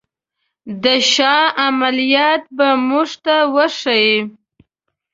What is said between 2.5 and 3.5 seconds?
به موږ ته